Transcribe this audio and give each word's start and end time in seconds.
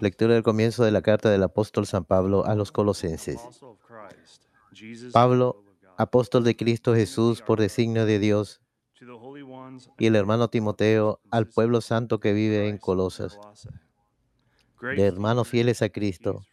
Lectura 0.00 0.34
del 0.34 0.42
comienzo 0.42 0.84
de 0.84 0.90
la 0.90 1.02
carta 1.02 1.30
del 1.30 1.42
apóstol 1.42 1.86
San 1.86 2.04
Pablo 2.04 2.44
a 2.46 2.54
los 2.54 2.70
colosenses. 2.72 3.40
Pablo, 5.12 5.64
apóstol 5.96 6.44
de 6.44 6.56
Cristo 6.56 6.94
Jesús 6.94 7.42
por 7.42 7.60
designio 7.60 8.06
de 8.06 8.18
Dios, 8.18 8.60
y 9.98 10.06
el 10.06 10.16
hermano 10.16 10.48
Timoteo 10.48 11.20
al 11.30 11.48
pueblo 11.48 11.80
santo 11.80 12.20
que 12.20 12.32
vive 12.32 12.68
en 12.68 12.78
Colosas, 12.78 13.38
de 14.80 15.02
hermanos 15.02 15.48
fieles 15.48 15.82
a 15.82 15.88
Cristo. 15.88 16.46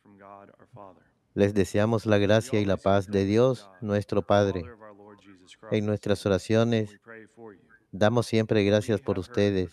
Les 1.36 1.54
deseamos 1.54 2.05
la 2.05 2.18
gracia 2.18 2.60
y 2.60 2.66
la 2.66 2.78
paz 2.78 3.07
de 3.07 3.26
Dios, 3.26 3.70
nuestro 3.82 4.23
Padre. 4.23 4.64
En 5.71 5.86
nuestras 5.86 6.26
oraciones 6.26 7.00
damos 7.91 8.26
siempre 8.26 8.63
gracias 8.63 8.99
por 9.02 9.20
ustedes, 9.20 9.70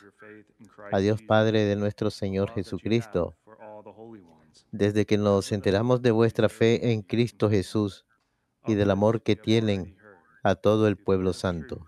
a 0.92 0.98
Dios 0.98 1.22
Padre 1.22 1.64
de 1.64 1.76
nuestro 1.76 2.10
Señor 2.10 2.50
Jesucristo, 2.50 3.36
desde 4.70 5.06
que 5.06 5.18
nos 5.18 5.52
enteramos 5.52 6.02
de 6.02 6.10
vuestra 6.10 6.48
fe 6.48 6.92
en 6.92 7.02
Cristo 7.02 7.50
Jesús 7.50 8.04
y 8.66 8.74
del 8.74 8.90
amor 8.90 9.22
que 9.22 9.36
tienen 9.36 9.96
a 10.42 10.54
todo 10.54 10.88
el 10.88 10.96
pueblo 10.96 11.32
santo. 11.32 11.86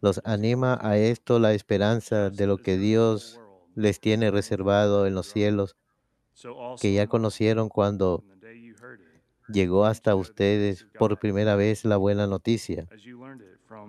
Los 0.00 0.20
anima 0.24 0.78
a 0.80 0.96
esto 0.96 1.38
la 1.38 1.52
esperanza 1.52 2.30
de 2.30 2.46
lo 2.46 2.58
que 2.58 2.78
Dios 2.78 3.40
les 3.74 4.00
tiene 4.00 4.30
reservado 4.30 5.06
en 5.06 5.14
los 5.14 5.26
cielos, 5.26 5.76
que 6.80 6.92
ya 6.92 7.06
conocieron 7.06 7.68
cuando 7.68 8.24
llegó 9.48 9.86
hasta 9.86 10.14
ustedes 10.14 10.86
por 10.98 11.18
primera 11.18 11.56
vez 11.56 11.84
la 11.84 11.96
buena 11.96 12.26
noticia, 12.26 12.86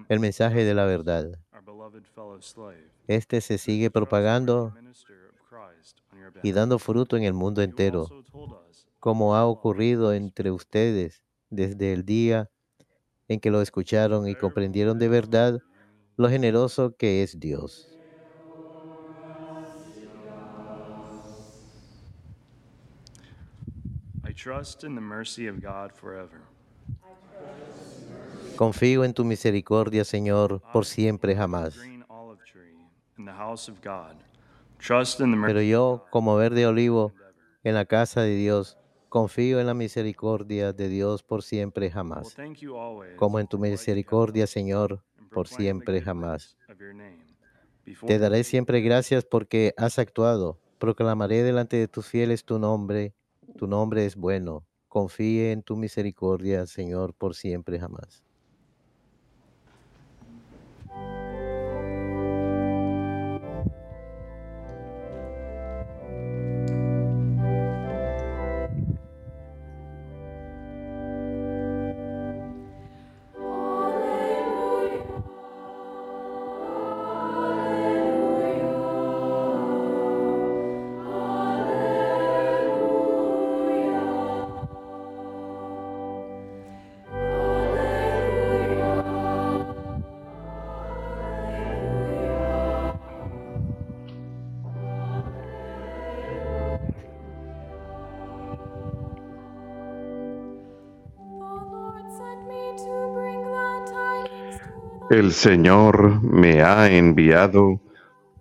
el 0.08 0.20
mensaje 0.20 0.64
de 0.64 0.74
la 0.74 0.86
verdad. 0.86 1.40
Este 3.08 3.42
se 3.42 3.58
sigue 3.58 3.90
propagando 3.90 4.74
y 6.44 6.52
dando 6.52 6.80
fruto 6.80 7.18
en 7.18 7.24
el 7.24 7.34
mundo 7.34 7.62
entero, 7.62 8.08
como 9.00 9.36
ha 9.36 9.46
ocurrido 9.46 10.14
entre 10.14 10.52
ustedes 10.52 11.24
desde 11.50 11.94
el 11.94 12.06
día 12.06 12.50
en 13.28 13.40
que 13.40 13.52
lo 13.52 13.62
escucharon 13.62 14.28
y 14.28 14.36
comprendieron 14.36 15.00
de 15.00 15.08
verdad 15.08 15.62
lo 16.18 16.30
generoso 16.30 16.96
que 16.96 17.24
es 17.24 17.40
Dios. 17.40 17.88
I 24.24 24.32
trust 24.34 24.84
in 24.84 24.94
the 24.94 25.02
mercy 25.02 25.48
of 25.48 25.60
God 25.60 25.92
forever. 25.92 26.42
Confío 28.60 29.06
en 29.06 29.14
tu 29.14 29.24
misericordia, 29.24 30.04
Señor, 30.04 30.62
por 30.74 30.86
siempre 30.86 31.34
jamás. 31.34 31.80
Pero 35.46 35.62
yo, 35.62 36.06
como 36.10 36.36
verde 36.36 36.68
olivo 36.68 37.14
en 37.64 37.74
la 37.74 37.86
casa 37.86 38.22
de 38.22 38.36
Dios, 38.36 38.78
confío 39.08 39.62
en 39.62 39.68
la 39.68 39.74
misericordia 39.74 40.74
de 40.74 40.90
Dios 40.90 41.24
por 41.24 41.42
siempre 41.42 41.90
jamás. 41.90 42.36
Como 43.16 43.40
en 43.40 43.48
tu 43.48 43.60
misericordia, 43.60 44.46
Señor, 44.46 45.06
por 45.32 45.48
siempre 45.48 46.02
jamás. 46.02 46.58
Te 48.06 48.20
daré 48.20 48.44
siempre 48.44 48.82
gracias 48.82 49.24
porque 49.24 49.74
has 49.78 49.98
actuado. 50.00 50.60
Proclamaré 50.80 51.44
delante 51.44 51.78
de 51.78 51.88
tus 51.88 52.08
fieles 52.08 52.44
tu 52.44 52.60
nombre. 52.60 53.14
Tu 53.58 53.68
nombre 53.68 54.06
es 54.06 54.18
bueno. 54.18 54.66
Confíe 54.90 55.54
en 55.54 55.64
tu 55.64 55.78
misericordia, 55.78 56.68
Señor, 56.68 57.14
por 57.14 57.36
siempre 57.36 57.80
jamás. 57.80 58.22
El 105.10 105.32
Señor 105.32 106.22
me 106.22 106.62
ha 106.62 106.88
enviado 106.88 107.82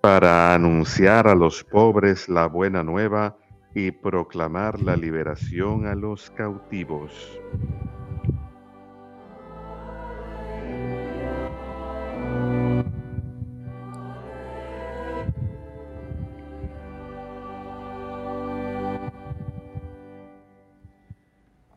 para 0.02 0.52
anunciar 0.52 1.26
a 1.26 1.34
los 1.34 1.64
pobres 1.64 2.28
la 2.28 2.46
buena 2.46 2.82
nueva 2.82 3.38
y 3.74 3.90
proclamar 3.90 4.78
la 4.82 4.94
liberación 4.94 5.86
a 5.86 5.94
los 5.94 6.28
cautivos. 6.30 7.40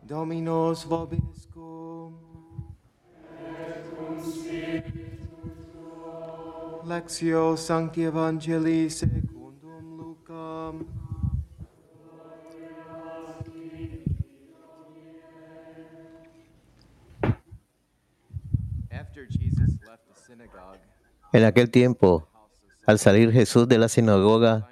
Dominos. 0.02 0.86
Lectio 6.92 7.56
Sancti 7.56 8.04
Evangelii 8.04 8.90
secundum 8.90 9.98
Lucam. 9.98 10.86
En 21.32 21.46
aquel 21.46 21.72
tiempo, 21.72 22.28
al 22.86 23.00
salir 23.00 23.32
Jesús 23.32 23.70
de 23.70 23.78
la 23.78 23.88
sinagoga, 23.88 24.70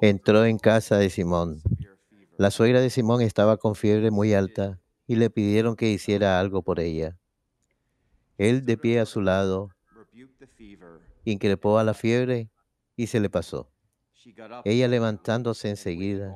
entró 0.00 0.46
en 0.46 0.58
casa 0.58 0.96
de 0.96 1.10
Simón. 1.10 1.60
La 2.38 2.50
suegra 2.50 2.80
de 2.80 2.88
Simón 2.88 3.20
estaba 3.20 3.58
con 3.58 3.74
fiebre 3.74 4.10
muy 4.10 4.32
alta 4.32 4.80
y 5.06 5.16
le 5.16 5.28
pidieron 5.28 5.76
que 5.76 5.90
hiciera 5.90 6.40
algo 6.40 6.62
por 6.62 6.80
ella. 6.80 7.18
Él, 8.38 8.64
de 8.64 8.78
pie 8.78 9.00
a 9.00 9.04
su 9.04 9.20
lado. 9.20 9.74
Increpó 11.24 11.78
a 11.78 11.84
la 11.84 11.94
fiebre 11.94 12.50
y 12.96 13.06
se 13.06 13.20
le 13.20 13.30
pasó. 13.30 13.70
Ella 14.64 14.88
levantándose 14.88 15.68
enseguida, 15.70 16.34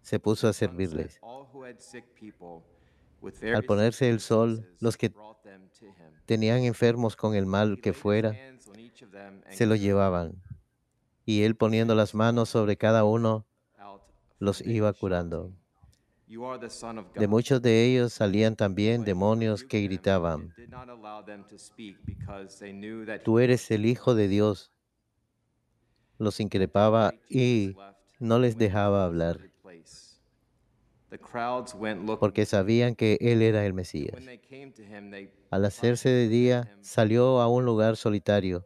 se 0.00 0.18
puso 0.20 0.48
a 0.48 0.52
servirles. 0.52 1.20
Al 3.54 3.64
ponerse 3.64 4.08
el 4.08 4.20
sol, 4.20 4.68
los 4.80 4.96
que 4.96 5.12
tenían 6.26 6.64
enfermos 6.64 7.16
con 7.16 7.34
el 7.34 7.46
mal 7.46 7.80
que 7.80 7.92
fuera, 7.92 8.36
se 9.50 9.66
los 9.66 9.80
llevaban. 9.80 10.42
Y 11.24 11.42
él 11.42 11.54
poniendo 11.54 11.94
las 11.94 12.14
manos 12.14 12.48
sobre 12.48 12.76
cada 12.76 13.04
uno, 13.04 13.46
los 14.38 14.60
iba 14.60 14.92
curando. 14.92 15.52
De 16.32 17.26
God." 17.26 17.28
muchos 17.28 17.60
de 17.60 17.84
ellos 17.84 18.12
salían 18.12 18.56
también 18.56 19.04
demonios 19.04 19.64
que 19.64 19.82
gritaban, 19.82 20.54
tú 23.24 23.38
eres 23.38 23.70
el 23.70 23.84
Hijo 23.86 24.14
de 24.14 24.28
Dios. 24.28 24.72
Los 26.18 26.40
increpaba 26.40 27.12
y 27.28 27.76
no 28.18 28.38
les 28.38 28.56
dejaba 28.56 29.04
hablar, 29.04 29.40
porque 32.18 32.46
sabían 32.46 32.94
que 32.94 33.18
él 33.20 33.42
era 33.42 33.66
el 33.66 33.74
Mesías. 33.74 34.22
Al 35.50 35.64
hacerse 35.66 36.08
de 36.08 36.28
día, 36.28 36.76
salió 36.80 37.40
a 37.40 37.48
un 37.48 37.64
lugar 37.64 37.96
solitario. 37.96 38.64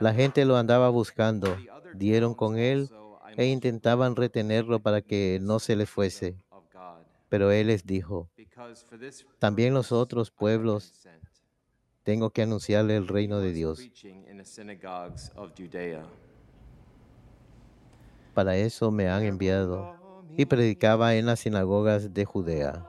La 0.00 0.12
gente 0.12 0.44
lo 0.44 0.56
andaba 0.56 0.90
buscando, 0.90 1.56
"The 1.56 1.70
other 1.70 1.96
dieron 1.96 2.34
con 2.34 2.58
él 2.58 2.90
e 3.36 3.46
intentaban 3.46 4.16
retenerlo 4.16 4.80
para 4.80 5.00
que 5.00 5.38
no 5.40 5.58
se 5.58 5.76
le 5.76 5.86
fuese. 5.86 6.36
Pero 7.34 7.50
él 7.50 7.66
les 7.66 7.84
dijo, 7.84 8.30
También 9.40 9.74
los 9.74 9.90
otros 9.90 10.30
pueblos 10.30 10.84
sent." 10.84 11.20
tengo 12.04 12.30
que 12.30 12.42
anunciarle 12.42 12.96
el 12.96 13.08
reino 13.08 13.40
de 13.40 13.52
Dios. 13.52 13.80
Para 18.34 18.56
eso 18.56 18.92
me 18.92 19.08
han 19.08 19.24
enviado. 19.24 19.96
Y 20.36 20.46
predicaba 20.46 21.16
en 21.16 21.26
las 21.26 21.40
sinagogas 21.40 22.14
de 22.14 22.24
Judea. 22.24 22.86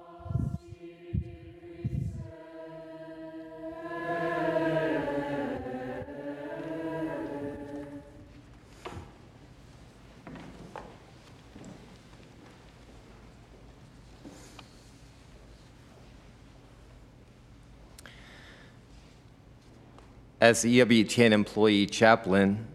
As 20.45 20.63
EWTN 20.63 21.33
employee 21.33 21.87
chaplain, 21.87 22.67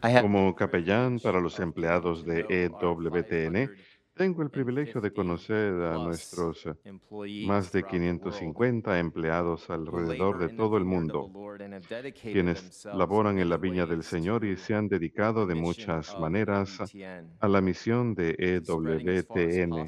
Como 0.00 0.54
capellán 0.54 1.18
para 1.18 1.40
los 1.40 1.58
empleados 1.58 2.24
de 2.24 2.46
E 2.48 2.66
EWTN, 2.66 3.74
tengo 4.16 4.42
el 4.42 4.50
privilegio 4.50 5.00
de 5.02 5.12
conocer 5.12 5.74
a 5.82 5.98
nuestros 5.98 6.64
eh, 6.66 6.74
más 7.46 7.70
de 7.70 7.82
550 7.82 8.98
empleados 8.98 9.68
alrededor 9.68 10.38
de 10.38 10.48
todo 10.48 10.78
el 10.78 10.84
mundo, 10.84 11.30
quienes 12.22 12.86
laboran 12.86 13.38
en 13.38 13.50
la 13.50 13.58
viña 13.58 13.84
del 13.84 14.02
Señor 14.02 14.44
y 14.44 14.56
se 14.56 14.74
han 14.74 14.88
dedicado 14.88 15.46
de 15.46 15.54
muchas 15.54 16.18
maneras 16.18 16.78
a 17.40 17.48
la 17.48 17.60
misión 17.60 18.14
de 18.14 18.30
E 18.38 18.62
EWTN, 18.66 19.86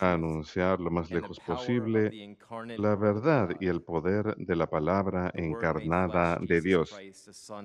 a 0.00 0.12
anunciar 0.12 0.80
lo 0.80 0.90
más 0.90 1.10
lejos 1.10 1.38
posible 1.38 2.36
la 2.78 2.96
verdad 2.96 3.50
y 3.60 3.68
el 3.68 3.82
poder 3.82 4.34
de 4.36 4.56
la 4.56 4.66
palabra 4.66 5.30
encarnada 5.34 6.38
de 6.40 6.60
Dios, 6.60 6.98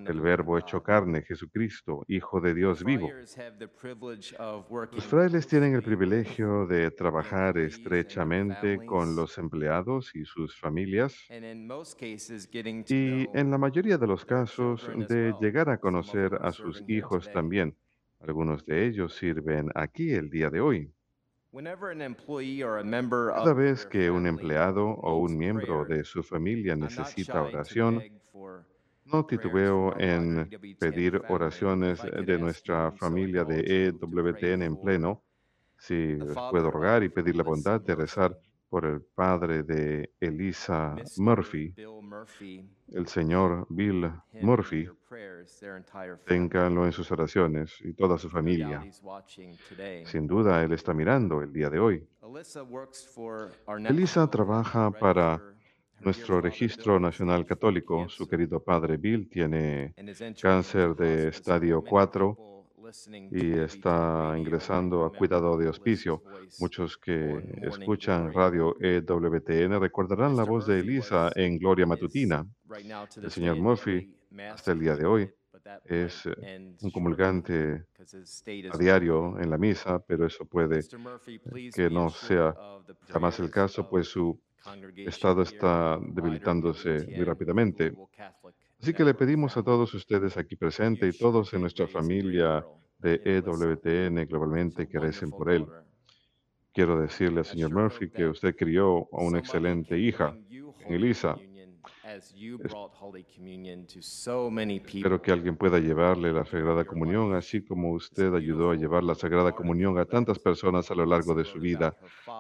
el 0.06 0.22
Verbo 0.22 0.60
hecho 0.60 0.84
carne, 0.84 1.24
Jesucristo, 1.24 2.06
Hijo 2.08 2.40
de 2.40 2.54
Dios 2.54 2.84
vivo. 2.84 3.10
Los 4.92 5.06
frailes 5.06 5.48
tienen 5.48 5.74
el 5.74 5.87
privilegio 5.88 6.68
de 6.68 6.92
trabajar 6.92 7.58
estrechamente 7.58 8.86
con 8.86 9.16
los 9.16 9.38
empleados 9.38 10.14
y 10.14 10.26
sus 10.26 10.60
familias 10.60 11.16
y 11.30 11.34
en 13.34 13.50
la 13.50 13.58
mayoría 13.58 13.98
de 13.98 14.06
los 14.06 14.26
casos 14.26 14.86
de 15.08 15.34
llegar 15.40 15.70
a 15.70 15.78
conocer 15.78 16.38
a 16.42 16.52
sus 16.52 16.84
hijos 16.90 17.32
también. 17.32 17.74
Algunos 18.20 18.66
de 18.66 18.86
ellos 18.86 19.16
sirven 19.16 19.70
aquí 19.76 20.12
el 20.12 20.30
día 20.30 20.50
de 20.50 20.60
hoy. 20.60 20.92
Cada 21.54 23.54
vez 23.54 23.86
que 23.86 24.12
un 24.12 24.28
empleado 24.28 24.90
o 24.90 25.20
un 25.20 25.38
miembro 25.38 25.86
de 25.86 26.04
su 26.04 26.22
familia 26.22 26.76
necesita 26.76 27.42
oración, 27.42 28.04
no 29.06 29.26
titubeo 29.26 29.98
en 29.98 30.50
pedir 30.78 31.22
oraciones 31.30 32.02
de 32.02 32.38
nuestra 32.38 32.92
familia 32.92 33.46
de 33.46 33.62
E 33.62 33.86
EWTN 33.88 34.64
en 34.64 34.76
pleno. 34.76 35.24
Si 35.80 36.18
puedo 36.52 36.72
rogar 36.72 37.04
y 37.04 37.10
pedir 37.10 37.36
la 37.36 37.44
bondad 37.44 37.82
de 37.82 37.96
rezar 37.96 38.38
por 38.70 38.86
el 38.86 39.02
padre 39.02 39.64
de 39.64 40.12
Elisa 40.20 40.96
Murphy, 41.18 41.74
el 42.92 43.08
señor 43.08 43.66
Bill 43.70 44.12
Murphy, 44.42 44.90
ténganlo 46.26 46.86
en 46.86 46.92
sus 46.92 47.12
oraciones 47.12 47.76
y 47.82 47.94
toda 47.94 48.18
su 48.18 48.30
familia. 48.30 48.84
Sin 50.06 50.28
duda, 50.28 50.64
él 50.64 50.74
está 50.74 50.94
mirando 50.94 51.42
el 51.42 51.54
día 51.54 51.70
de 51.70 51.80
hoy. 51.80 52.08
Elisa 53.88 54.30
trabaja 54.30 54.92
para 54.92 55.42
nuestro 56.02 56.42
registro 56.42 57.00
nacional 57.00 57.46
católico. 57.46 58.08
Su 58.10 58.28
querido 58.28 58.62
padre 58.62 58.98
Bill 58.98 59.30
tiene 59.30 59.94
cáncer 60.42 60.96
de 60.96 61.30
estadio 61.30 61.82
4 61.82 62.57
y 63.32 63.60
está 63.60 64.36
ingresando 64.38 65.06
a 65.06 65.12
cuidado 65.12 65.58
de 65.58 65.68
hospicio. 65.68 66.24
Muchos 66.60 66.98
que 66.98 67.60
escuchan 67.62 68.34
radio 68.34 68.76
EWTN 68.80 69.80
recordarán 69.80 70.36
la 70.36 70.44
voz 70.44 70.68
de 70.68 70.80
Elisa 70.80 71.32
en 71.36 71.58
Gloria 71.58 71.86
Matutina. 71.86 72.46
El 73.22 73.32
señor 73.32 73.58
Murphy, 73.58 74.14
hasta 74.52 74.72
el 74.72 74.80
día 74.80 74.96
de 74.96 75.06
hoy, 75.06 75.30
es 75.86 76.26
eh, 76.26 76.76
un 76.82 76.92
comulgante 76.92 77.86
a 78.72 78.78
diario 78.78 79.38
en 79.40 79.50
la 79.50 79.58
misa, 79.58 80.00
pero 80.00 80.26
eso 80.26 80.46
puede 80.46 80.82
que 81.74 81.90
no 81.90 82.10
sea 82.10 82.56
jamás 83.10 83.40
el 83.40 83.50
caso, 83.50 83.90
pues 83.90 84.08
su 84.08 84.40
estado 84.96 85.42
está 85.42 86.00
debilitándose 86.02 87.06
muy 87.08 87.24
rápidamente. 87.24 87.94
Así 88.82 88.94
que 88.94 89.04
le 89.04 89.14
pedimos 89.14 89.58
a 89.58 89.64
todos 89.64 89.94
ustedes 89.94 90.38
aquí 90.38 90.56
presentes 90.56 91.16
y 91.16 91.18
todos 91.18 91.54
en 91.54 91.62
nuestra 91.62 91.88
familia 91.88 92.66
de 93.00 93.22
EWTN 93.24 94.28
globalmente 94.28 94.88
que 94.88 95.00
recen 95.00 95.32
por 95.32 95.50
él. 95.52 95.66
Quiero 96.74 97.00
decirle 97.00 97.40
al 97.40 97.46
señor 97.46 97.74
Murphy 97.74 98.10
que 98.10 98.28
usted 98.28 98.56
crió 98.56 99.08
a 99.12 99.22
una 99.22 99.40
excelente 99.40 99.98
hija, 99.98 100.38
en 100.50 100.94
Elisa. 100.94 101.36
Espero 104.86 105.22
que 105.22 105.32
alguien 105.32 105.58
pueda 105.58 105.80
llevarle 105.80 106.32
la 106.32 106.46
Sagrada 106.46 106.86
Comunión, 106.86 107.34
así 107.34 107.64
como 107.64 107.92
usted 107.92 108.34
ayudó 108.34 108.72
a 108.72 108.76
llevar 108.76 109.04
la 109.04 109.16
Sagrada 109.16 109.52
Comunión 109.54 109.98
a 109.98 110.06
tantas 110.06 110.40
personas 110.40 110.90
a 110.92 110.96
lo 110.96 111.06
largo 111.06 111.34
de 111.34 111.44
su 111.44 111.60
vida. 111.60 111.98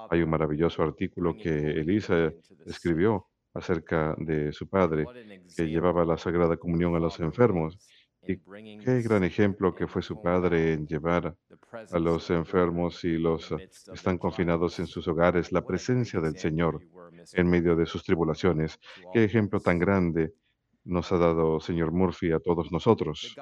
Hay 0.09 0.21
un 0.21 0.29
maravilloso 0.29 0.83
artículo 0.83 1.35
que 1.35 1.71
Elisa 1.71 2.31
escribió 2.65 3.27
acerca 3.57 4.15
de 4.17 4.53
su 4.53 4.67
padre, 4.67 5.05
que 5.55 5.65
llevaba 5.65 6.05
la 6.05 6.17
Sagrada 6.17 6.57
Comunión 6.57 6.95
a 6.95 6.99
los 6.99 7.19
enfermos. 7.19 7.77
Y 8.21 8.37
qué 8.83 9.01
gran 9.01 9.23
ejemplo 9.23 9.73
que 9.73 9.87
fue 9.87 10.01
su 10.01 10.21
padre 10.21 10.73
en 10.73 10.85
llevar 10.85 11.35
a 11.91 11.99
los 11.99 12.29
enfermos 12.29 13.03
y 13.03 13.17
los 13.17 13.47
que 13.47 13.69
están 13.93 14.17
confinados 14.17 14.79
en 14.79 14.87
sus 14.87 15.07
hogares 15.07 15.51
la 15.51 15.65
presencia 15.65 16.19
del 16.19 16.37
Señor 16.37 16.81
en 17.33 17.49
medio 17.49 17.75
de 17.75 17.85
sus 17.85 18.03
tribulaciones. 18.03 18.79
Qué 19.13 19.23
ejemplo 19.23 19.59
tan 19.59 19.79
grande 19.79 20.33
nos 20.83 21.11
ha 21.11 21.17
dado 21.17 21.59
señor 21.59 21.91
Murphy 21.91 22.31
a 22.31 22.39
todos 22.39 22.71
nosotros. 22.71 23.35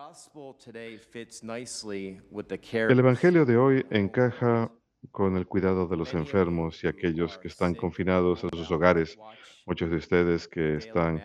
El 2.72 3.00
Evangelio 3.00 3.46
de 3.46 3.58
hoy 3.58 3.86
encaja 3.90 4.72
con 5.12 5.38
el 5.38 5.48
cuidado 5.48 5.88
de 5.88 5.98
los 5.98 6.14
enfermos 6.14 6.84
y 6.84 6.88
aquellos 6.88 7.38
que 7.38 7.48
están 7.48 7.76
confinados 7.76 8.44
en 8.44 8.50
sus 8.52 8.70
hogares. 8.72 9.18
Muchos 9.66 9.90
de 9.90 9.98
ustedes 9.98 10.48
que 10.48 10.76
están 10.76 11.22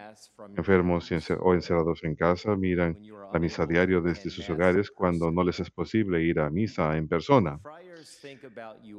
enfermos 0.56 1.10
o 1.40 1.54
encerrados 1.54 2.04
en 2.04 2.14
casa 2.14 2.56
miran 2.56 2.98
la 3.32 3.38
misa 3.38 3.66
diario 3.66 4.00
desde 4.00 4.30
sus 4.30 4.48
hogares 4.50 4.90
cuando 4.90 5.30
no 5.30 5.44
les 5.44 5.60
es 5.60 5.70
posible 5.70 6.22
ir 6.22 6.40
a 6.40 6.50
misa 6.50 6.96
en 6.96 7.06
persona. 7.08 7.60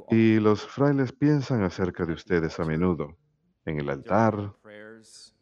Y 0.10 0.39
los 0.39 0.66
frailes 0.66 1.12
piensan 1.12 1.63
acerca 1.63 2.06
de 2.06 2.13
ustedes 2.13 2.60
a 2.60 2.66
menudo, 2.66 3.18
en 3.66 3.80
el 3.80 3.89
altar, 3.89 4.54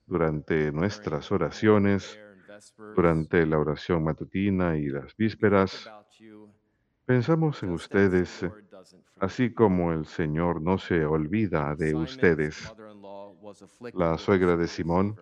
durante 0.06 0.72
nuestras 0.72 1.32
oraciones, 1.32 2.20
durante 2.96 3.46
la 3.46 3.60
oración 3.60 4.04
matutina 4.04 4.78
y 4.78 4.88
las 4.88 5.16
vísperas. 5.16 5.90
Pensamos 7.06 7.64
en 7.64 7.72
ustedes, 7.72 8.46
así 9.20 9.54
como 9.54 9.92
el 9.92 10.06
Señor 10.06 10.62
no 10.62 10.78
se 10.78 11.06
olvida 11.06 11.76
de 11.76 11.96
ustedes. 11.96 12.74
La 13.94 14.18
suegra 14.18 14.56
de 14.56 14.68
Simón 14.68 15.16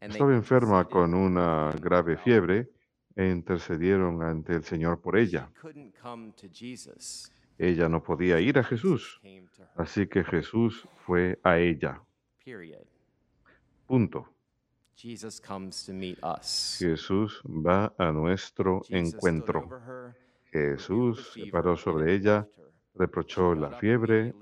estaba 0.00 0.34
enferma 0.34 0.84
con 0.84 1.14
una 1.14 1.72
grave 1.80 2.16
fiebre 2.16 2.68
e 3.16 3.30
intercedieron 3.30 4.22
ante 4.22 4.54
el 4.54 4.64
Señor 4.64 5.00
por 5.00 5.16
ella. 5.16 5.50
Ella 7.56 7.88
no 7.88 8.02
podía 8.02 8.40
ir 8.40 8.58
a 8.58 8.64
Jesús, 8.64 9.20
así 9.76 10.06
que 10.06 10.24
Jesús 10.24 10.86
fue 11.06 11.38
a 11.42 11.58
ella. 11.58 12.02
Punto. 13.86 14.28
Jesús 16.78 17.42
va 17.44 17.92
a 17.98 18.12
nuestro 18.12 18.82
encuentro. 18.88 19.68
Jesús 20.50 21.32
se 21.34 21.46
paró 21.46 21.76
sobre 21.76 22.14
ella, 22.14 22.46
reprochó 22.94 23.54
la 23.54 23.78
fiebre 23.78 24.34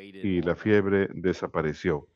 y 0.00 0.42
la 0.42 0.54
fiebre 0.54 1.08
desapareció. 1.14 2.08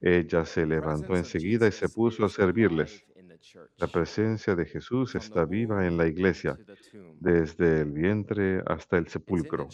Ella 0.00 0.44
se 0.44 0.66
levantó 0.66 1.16
enseguida 1.16 1.66
y 1.68 1.72
se 1.72 1.88
puso 1.88 2.24
a 2.24 2.28
servirles. 2.28 3.04
La 3.76 3.86
presencia 3.86 4.54
de 4.54 4.64
Jesús 4.64 5.14
está 5.14 5.44
viva 5.44 5.86
en 5.86 5.96
la 5.96 6.06
iglesia, 6.06 6.58
desde 7.20 7.82
el 7.82 7.92
vientre 7.92 8.62
hasta 8.66 8.98
el 8.98 9.06
sepulcro. 9.08 9.68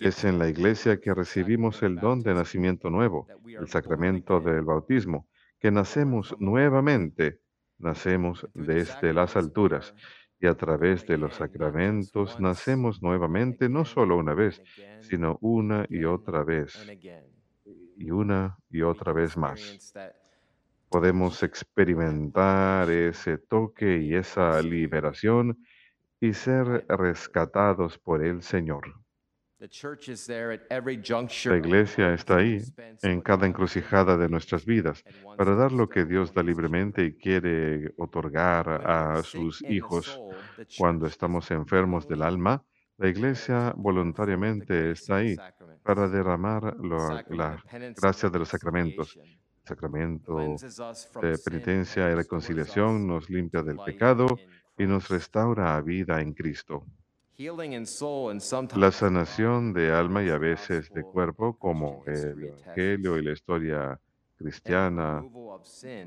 Es 0.00 0.24
en 0.24 0.38
la 0.38 0.48
iglesia 0.48 1.00
que 1.00 1.14
recibimos 1.14 1.82
el 1.82 1.96
don 1.96 2.22
de 2.22 2.34
nacimiento 2.34 2.90
nuevo, 2.90 3.26
el 3.46 3.68
sacramento 3.68 4.40
del 4.40 4.62
bautismo, 4.62 5.28
que 5.60 5.70
nacemos 5.70 6.34
nuevamente, 6.38 7.40
nacemos 7.78 8.46
desde 8.54 9.12
las 9.12 9.36
alturas 9.36 9.94
y 10.40 10.46
a 10.46 10.54
través 10.54 11.04
de 11.06 11.18
los 11.18 11.34
sacramentos 11.36 12.38
nacemos 12.38 13.02
nuevamente 13.02 13.68
no 13.68 13.84
solo 13.84 14.16
una 14.16 14.34
vez, 14.34 14.62
sino 15.00 15.38
una 15.40 15.84
y 15.88 16.04
otra 16.04 16.44
vez, 16.44 16.86
y 17.96 18.10
una 18.10 18.58
y 18.70 18.82
otra 18.82 19.12
vez 19.12 19.36
más. 19.36 19.94
Podemos 20.88 21.42
experimentar 21.42 22.90
ese 22.90 23.38
toque 23.38 23.98
y 23.98 24.14
esa 24.14 24.62
liberación 24.62 25.58
y 26.20 26.32
ser 26.32 26.86
rescatados 26.88 27.98
por 27.98 28.24
el 28.24 28.42
Señor. 28.42 28.84
La 31.50 31.56
iglesia 31.56 32.14
está 32.14 32.36
ahí, 32.36 32.58
en 33.02 33.20
cada 33.20 33.46
encrucijada 33.46 34.16
de 34.16 34.28
nuestras 34.28 34.64
vidas, 34.64 35.02
para 35.36 35.54
dar 35.56 35.72
lo 35.72 35.88
que 35.88 36.04
Dios 36.04 36.32
da 36.32 36.42
libremente 36.42 37.04
y 37.04 37.14
quiere 37.14 37.92
otorgar 37.96 38.68
a 38.86 39.22
sus 39.24 39.62
hijos. 39.62 40.18
Cuando 40.76 41.06
estamos 41.06 41.50
enfermos 41.50 42.06
del 42.06 42.22
alma, 42.22 42.62
la 42.98 43.08
iglesia 43.08 43.72
voluntariamente 43.76 44.92
está 44.92 45.16
ahí 45.16 45.36
para 45.82 46.08
derramar 46.08 46.76
lo- 46.78 47.20
la 47.30 47.62
gracia 47.96 48.28
de 48.30 48.38
los 48.38 48.48
sacramentos, 48.48 49.18
sacramento 49.64 50.36
us 50.54 51.06
from 51.12 51.22
de 51.24 51.38
penitencia 51.38 52.10
y 52.10 52.14
reconciliación 52.14 53.06
nos 53.06 53.28
limpia 53.28 53.62
del 53.62 53.78
pecado 53.78 54.26
y 54.78 54.86
nos 54.86 55.08
restaura 55.08 55.76
a 55.76 55.80
vida 55.82 56.20
en 56.20 56.32
Cristo. 56.32 56.84
La 58.74 58.90
sanación 58.90 59.72
de 59.72 59.92
alma 59.92 60.24
y 60.24 60.28
a 60.28 60.38
veces 60.38 60.90
de 60.90 61.04
cuerpo, 61.04 61.56
como 61.56 62.02
el 62.04 62.42
Evangelio 62.42 63.16
y 63.16 63.22
la 63.22 63.30
historia 63.30 64.00
cristiana 64.36 65.22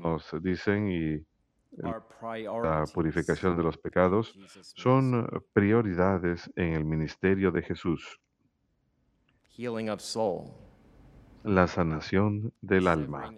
nos 0.02 0.30
dicen, 0.42 0.90
y 0.90 1.24
la 1.78 2.84
purificación 2.92 3.56
de 3.56 3.62
los 3.62 3.78
pecados 3.78 4.38
son 4.74 5.26
prioridades 5.54 6.50
en 6.54 6.74
el 6.74 6.84
ministerio 6.84 7.50
de 7.50 7.62
Jesús. 7.62 8.20
La 11.44 11.66
sanación 11.66 12.52
del 12.60 12.88
alma. 12.88 13.32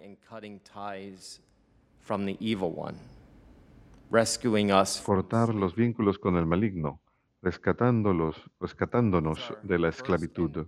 cortar 5.01 5.55
los 5.55 5.75
vínculos 5.75 6.19
con 6.19 6.35
el 6.35 6.45
maligno, 6.45 6.99
rescatándolos, 7.45 8.49
rescatándonos 8.59 9.53
de 9.61 9.77
la 9.77 9.89
esclavitud. 9.89 10.65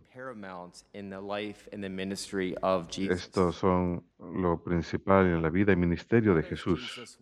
Estos 3.10 3.56
son 3.56 4.04
lo 4.20 4.64
principal 4.64 5.26
en 5.26 5.42
la 5.42 5.50
vida 5.50 5.74
y 5.74 5.76
ministerio 5.76 6.36
de 6.36 6.44
Jesús. 6.44 7.18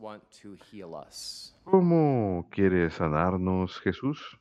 ¿Cómo 1.64 2.50
quiere 2.52 2.90
sanarnos 2.90 3.80
Jesús? 3.80 4.38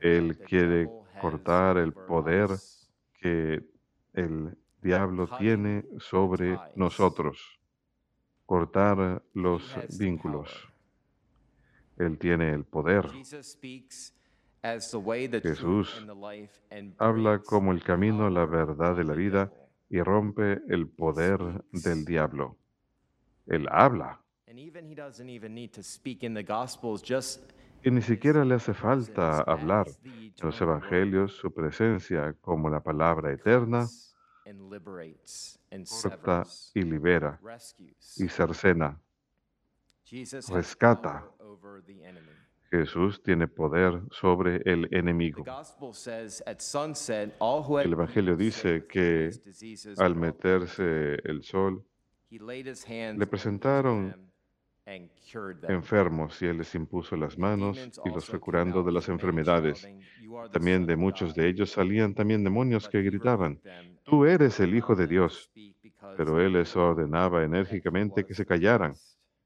Él 0.00 0.38
quiere 0.38 0.88
cortar 1.20 1.76
el 1.76 1.92
poder 1.92 2.50
que 3.20 3.64
el 4.12 4.56
diablo 4.80 5.28
tiene 5.38 5.84
sobre 5.98 6.56
nosotros, 6.76 7.58
cortar 8.46 9.24
los 9.34 9.76
vínculos. 9.98 10.69
Él 12.00 12.18
tiene 12.18 12.54
el 12.54 12.64
poder. 12.64 13.04
Jesús 15.42 16.06
Habla 16.98 17.38
como 17.40 17.72
el 17.72 17.82
camino, 17.82 18.30
la 18.30 18.46
verdad 18.46 18.96
de 18.96 19.04
la 19.04 19.14
vida 19.14 19.52
y 19.90 20.00
rompe 20.00 20.62
el 20.68 20.88
poder 20.88 21.38
del 21.72 22.04
diablo. 22.06 22.56
Él 23.46 23.68
habla. 23.70 24.20
Y 27.82 27.90
ni 27.90 28.02
siquiera 28.02 28.44
le 28.44 28.54
hace 28.54 28.74
falta 28.74 29.40
hablar. 29.42 29.86
En 30.04 30.32
los 30.40 30.60
evangelios, 30.60 31.32
su 31.32 31.52
presencia 31.52 32.34
como 32.40 32.70
la 32.70 32.80
palabra 32.82 33.32
eterna 33.32 33.86
corta 36.02 36.44
y 36.74 36.82
libera 36.82 37.38
y 38.16 38.28
cercena. 38.28 38.98
Rescata. 40.48 41.24
Jesús 42.70 43.20
tiene 43.22 43.48
poder 43.48 44.00
sobre 44.12 44.62
el 44.64 44.88
enemigo. 44.92 45.44
El 47.82 47.92
Evangelio 47.92 48.36
dice 48.36 48.86
que 48.86 49.30
Al 49.98 50.14
meterse 50.14 51.14
el 51.24 51.42
sol, 51.42 51.84
le 52.30 53.26
presentaron 53.26 54.30
enfermos 55.68 56.42
y 56.42 56.46
Él 56.46 56.58
les 56.58 56.74
impuso 56.74 57.16
las 57.16 57.38
manos 57.38 57.78
y 58.04 58.10
los 58.10 58.26
fue 58.26 58.38
curando 58.38 58.82
de 58.82 58.92
las 58.92 59.08
enfermedades. 59.08 59.82
shouting, 59.82 60.02
"You 60.20 60.38
are 60.38 60.48
the 60.48 60.52
También 60.52 60.86
de 60.86 60.96
muchos 60.96 61.30
God." 61.30 61.42
de 61.42 61.48
ellos 61.48 61.70
salían 61.70 62.14
también 62.14 62.44
demonios 62.44 62.88
que 62.88 63.02
gritaban, 63.02 63.60
Tú 64.04 64.24
eres 64.24 64.58
el 64.60 64.74
Hijo 64.74 64.94
de 64.96 65.06
Dios. 65.06 65.50
Pero 66.16 66.40
Él 66.40 66.54
les 66.54 66.74
ordenaba 66.74 67.44
enérgicamente 67.44 68.24
que 68.24 68.34
se 68.34 68.44
callaran. 68.44 68.94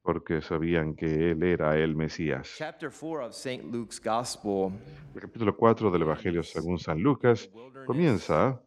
Porque 0.05 0.43
sabían 0.43 0.95
que 0.95 1.31
Él 1.31 1.43
era 1.43 1.79
el 1.79 1.97
Mesías. 1.97 2.55
Chapter 2.59 2.91
4 2.91 3.27
of 3.27 3.33
St. 3.33 3.65
Luke's 3.65 3.99
Gospel 3.99 4.71
El 5.15 5.21
capítulo 5.23 5.57
4 5.57 5.91
del 5.91 6.03
Evangelio 6.03 6.43
según 6.43 6.79
San 6.79 7.01
Lucas 7.01 7.51
comienza 7.87 8.63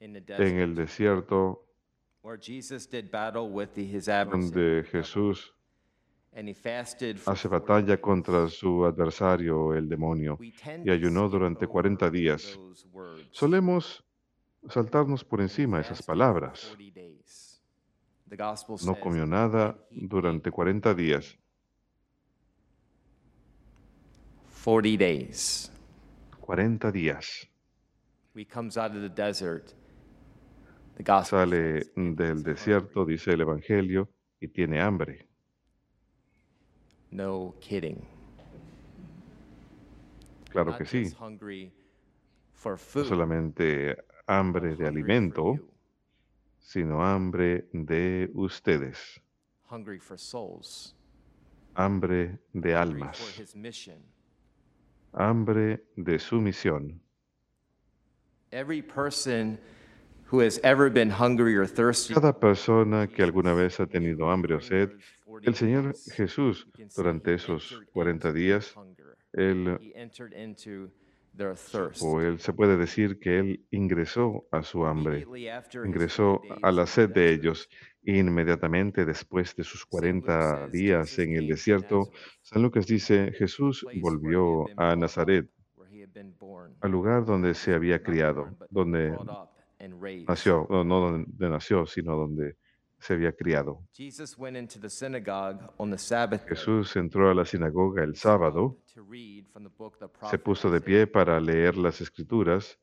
en 0.00 0.16
el 0.16 0.74
desierto 0.74 1.64
donde 4.28 4.84
Jesús 4.90 5.54
hace 7.26 7.48
40 7.48 7.48
batalla 7.48 8.00
contra 8.00 8.48
su 8.48 8.84
adversario, 8.84 9.74
el 9.74 9.88
demonio, 9.88 10.36
y 10.40 10.90
ayunó 10.90 11.28
durante 11.28 11.68
40 11.68 12.06
over 12.06 12.18
días. 12.20 12.58
Solemos 13.30 14.04
saltarnos 14.68 15.24
por 15.24 15.40
encima 15.40 15.80
esas 15.80 16.02
palabras. 16.02 16.74
40 16.74 17.00
days. 17.00 17.52
The 18.21 18.21
gospel 18.21 18.21
No 18.84 18.98
comió 18.98 19.26
nada 19.26 19.76
"And 19.90 20.02
he 20.02 20.06
durante 20.08 20.48
ate 20.48 20.50
40 20.50 20.94
días. 20.94 21.38
40 24.64 24.96
days. 24.96 25.70
40 26.40 26.90
días. 26.92 27.48
He 28.34 28.46
comes 28.46 28.76
out 28.76 28.92
of 28.92 29.02
the 29.02 29.08
desert. 29.08 29.74
The 30.96 31.02
gospel 31.02 31.38
Sale 31.40 31.78
says, 31.78 31.92
"And 31.96 32.16
del 32.16 32.42
desierto, 32.42 33.00
hungry." 33.00 33.14
dice 33.14 33.32
el 33.32 33.40
Evangelio, 33.42 34.08
y 34.40 34.48
tiene 34.48 34.80
hambre. 34.80 35.28
No 37.10 37.54
kidding. 37.60 38.00
Claro 40.50 40.76
que 40.76 40.84
sí. 40.84 41.12
No 42.94 43.04
solamente 43.04 43.96
hambre 44.26 44.76
de 44.76 44.86
alimento, 44.86 45.58
sino 46.62 47.02
hambre 47.02 47.66
de 47.72 48.28
ustedes. 48.34 49.20
hungry 49.68 49.98
for 49.98 50.16
souls, 50.18 50.94
Hambre 51.76 52.38
de 52.54 52.74
almas. 52.74 53.18
for 53.18 53.40
his 53.40 53.54
mission. 53.56 53.96
Hambre 55.14 55.80
de 55.96 56.18
su 56.18 56.40
misión. 56.40 57.00
Every 58.52 58.82
person 58.82 59.58
who 60.30 60.40
has 60.40 60.58
ever 60.62 60.90
been 60.90 61.10
hungry 61.10 61.56
or 61.56 61.66
thirsty. 61.66 62.14
Cada 62.14 62.32
persona 62.38 63.06
que 63.06 63.22
alguna 63.22 63.54
vez 63.54 63.78
ha 63.80 63.86
tenido 63.86 64.30
hambre 64.30 64.54
o 64.54 64.60
sed, 64.60 64.90
el 65.44 65.54
Señor 65.54 65.94
Jesús, 66.14 66.66
durante 66.94 67.34
esos 67.34 67.72
entered 67.72 67.92
40 67.92 68.10
into 68.10 68.32
their 68.32 68.34
días. 68.34 68.74
Él, 69.34 69.78
O 72.02 72.20
él 72.20 72.38
se 72.38 72.52
puede 72.52 72.76
decir 72.76 73.18
que 73.18 73.38
Él 73.38 73.66
ingresó 73.70 74.46
a 74.50 74.62
su 74.62 74.84
hambre, 74.84 75.26
ingresó 75.84 76.40
40 76.40 76.66
a 76.66 76.72
la 76.72 76.86
sed 76.86 77.10
de 77.10 77.32
ellos. 77.32 77.68
Inmediatamente 78.04 79.04
después 79.04 79.54
de 79.54 79.62
sus 79.62 79.82
St. 79.82 79.88
Luke 80.06 80.22
40 80.24 80.58
says 80.58 80.72
días 80.72 81.18
en 81.20 81.36
el 81.36 81.46
desierto, 81.46 82.10
San 82.42 82.62
Lucas 82.62 82.86
dice, 82.86 83.32
Jesús 83.32 83.86
volvió 84.00 84.66
a 84.76 84.96
Nazaret, 84.96 85.48
al 86.80 86.90
lugar 86.90 87.24
donde 87.24 87.54
se 87.54 87.74
había 87.74 88.02
criado, 88.02 88.56
donde 88.70 89.16
nació, 90.26 90.66
no, 90.68 90.84
no 90.84 91.00
donde 91.00 91.48
nació, 91.48 91.86
sino 91.86 92.16
donde 92.16 92.56
se 93.02 93.14
había 93.14 93.32
criado. 93.32 93.80
Jesús 96.48 96.96
entró 96.96 97.30
a 97.30 97.34
la 97.34 97.44
sinagoga 97.44 98.04
el 98.04 98.14
sábado, 98.14 98.78
se 100.30 100.38
puso 100.38 100.70
de 100.70 100.80
pie 100.80 101.06
para 101.08 101.40
leer 101.40 101.76
las 101.76 102.00
escrituras, 102.00 102.78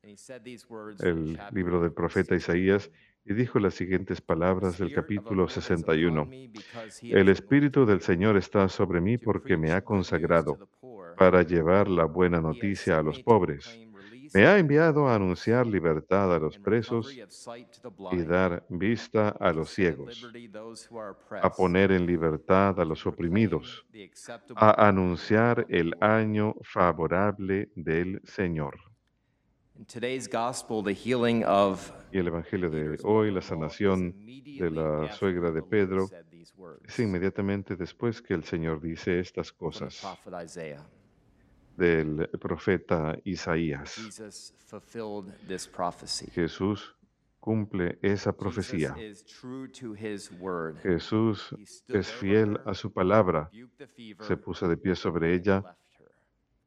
el 1.00 1.40
libro 1.54 1.82
del 1.82 1.94
profeta 1.94 2.38
61. 2.38 2.38
Isaías, 2.38 2.92
y 3.26 3.34
dijo 3.34 3.60
las 3.60 3.76
siguientes 3.76 4.20
palabras 4.20 4.78
del 4.78 4.94
capítulo 4.94 5.44
Lord 5.44 5.52
is 5.52 5.58
upon 5.58 5.78
61. 5.78 6.26
me 6.26 6.48
because 6.48 7.00
he 7.02 7.12
El 7.12 7.30
Espíritu 7.30 7.86
del 7.86 8.02
Señor 8.02 8.36
está 8.38 8.68
sobre 8.68 9.00
mí 9.00 9.18
porque 9.18 9.56
me 9.56 9.72
ha 9.72 9.84
consagrado 9.84 10.70
para 11.18 11.44
llevar 11.44 11.88
la 11.88 12.06
buena 12.06 12.42
noticia 12.42 12.98
a 12.98 13.04
los 13.04 13.20
pobres. 13.22 13.80
Me 14.34 14.46
ha 14.46 14.58
enviado 14.58 15.08
a 15.08 15.16
anunciar 15.16 15.66
libertad 15.66 16.34
a 16.34 16.40
los 16.40 16.58
presos 16.58 17.16
y 18.12 18.22
dar 18.24 18.66
vista 18.70 19.30
a 19.30 19.52
los 19.52 19.70
ciegos, 19.70 20.30
a 21.42 21.50
poner 21.52 21.92
en 21.92 22.06
libertad 22.06 22.80
a 22.80 22.86
los 22.86 23.06
oprimidos, 23.06 23.86
a 24.56 24.88
anunciar 24.88 25.66
el 25.70 25.96
año 26.00 26.56
favorable 26.62 27.70
del 27.76 28.22
Señor. 28.26 28.78
Y 32.12 32.18
el 32.18 32.28
Evangelio 32.28 32.70
de 32.70 33.00
hoy, 33.04 33.32
la 33.32 33.42
sanación 33.42 34.14
de 34.26 34.70
la 34.70 35.12
suegra 35.14 35.52
de 35.52 35.62
Pedro, 35.64 36.10
es 36.86 37.00
inmediatamente 37.00 37.76
después 37.78 38.22
que 38.22 38.34
el 38.34 38.44
Señor 38.44 38.82
dice 38.82 39.20
estas 39.20 39.54
cosas. 39.54 40.06
Del 41.80 42.30
profeta 42.40 43.18
Isaías. 43.24 43.96
Jesús 46.34 46.96
cumple 47.40 47.98
esa 48.02 48.34
profecía. 48.34 48.94
Jesús 50.84 51.56
es 51.88 52.12
fiel 52.12 52.60
a 52.66 52.74
su 52.74 52.92
palabra, 52.92 53.50
se 54.20 54.38
puso 54.38 54.68
de 54.68 54.76
pie 54.76 54.96
sobre 54.96 55.34
ella, 55.34 55.64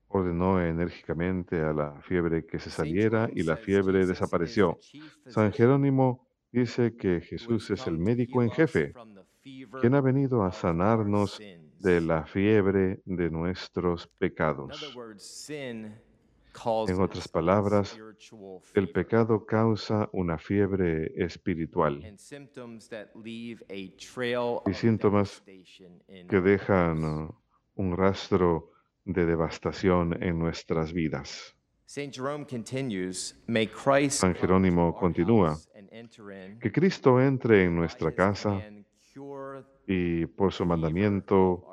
ordenó 0.09 0.61
enérgicamente 0.61 1.61
a 1.61 1.73
la 1.73 2.01
fiebre 2.01 2.47
que 2.47 2.59
se 2.59 2.71
saliera 2.71 3.29
y 3.33 3.43
la 3.43 3.57
fiebre 3.57 4.07
desapareció. 4.07 4.79
San 5.27 5.53
Jerónimo 5.53 6.27
dice 6.51 6.97
que 6.97 7.21
Jesús 7.21 7.71
es 7.71 7.87
el 7.87 7.99
médico 7.99 8.43
en 8.43 8.51
jefe, 8.51 8.95
quien 9.81 9.95
ha 9.95 10.01
venido 10.01 10.43
a 10.43 10.53
sanarnos 10.53 11.39
de 11.83 12.01
la 12.01 12.25
fiebre 12.25 13.03
de 13.05 13.29
nuestros 13.29 14.07
pecados. 14.07 14.95
En 16.87 17.01
otras 17.01 17.29
palabras, 17.29 17.99
El 18.75 18.93
pecado 18.93 19.45
causa 19.47 20.09
una 20.13 20.39
fiebre 20.39 21.13
espiritual 21.17 22.05
y 24.67 24.75
síntomas 24.75 25.43
que 26.29 26.41
dejan 26.41 27.05
uh, 27.05 27.35
un 27.75 27.97
rastro 27.97 28.71
de 29.05 29.25
devastación 29.25 30.23
en 30.23 30.39
nuestras 30.39 30.93
vidas. 30.93 31.57
San 31.87 32.13
San 34.11 34.35
Jerónimo 34.35 34.95
continúa, 34.95 35.59
Que 36.61 36.71
Cristo 36.71 37.21
entre 37.21 37.65
en 37.65 37.75
nuestra 37.75 38.13
casa 38.13 38.63
y 39.87 40.27
por 40.27 40.53
su 40.53 40.65
mandamiento 40.65 41.67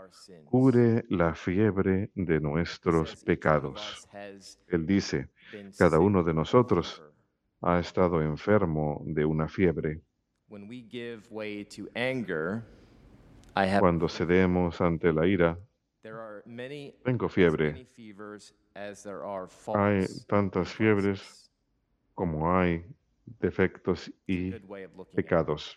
cure 0.45 1.05
la 1.09 1.35
fiebre 1.35 2.09
de 2.15 2.39
nuestros 2.39 3.15
pecados. 3.23 4.07
Él 4.67 4.85
dice, 4.85 5.29
cada 5.77 5.99
uno 5.99 6.23
de 6.23 6.33
nosotros 6.33 7.03
ha 7.61 7.79
estado 7.79 8.21
enfermo 8.21 9.01
de 9.05 9.25
una 9.25 9.47
fiebre. 9.47 10.01
Cuando 13.79 14.09
cedemos 14.09 14.81
ante 14.81 15.13
la 15.13 15.27
ira, 15.27 15.59
tengo 17.03 17.29
fiebre. 17.29 17.87
Hay 19.75 20.05
tantas 20.27 20.73
fiebres 20.73 21.51
como 22.15 22.51
hay 22.57 22.85
defectos 23.39 24.11
y 24.25 24.51
pecados. 25.13 25.75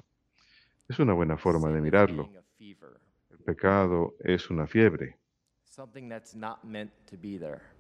Es 0.93 0.99
una 0.99 1.15
buena 1.15 1.39
forma 1.39 1.71
de 1.71 1.81
mirarlo. 1.81 2.29
El 2.59 3.39
pecado 3.47 4.15
es 4.21 4.51
una 4.51 4.67
fiebre, 4.67 5.17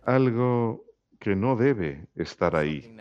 algo 0.03 0.85
que 1.21 1.37
no 1.37 1.55
debe 1.55 2.07
estar 2.15 2.57
ahí, 2.57 2.97